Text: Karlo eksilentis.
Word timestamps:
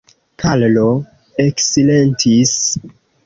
Karlo 0.43 0.85
eksilentis. 1.45 2.57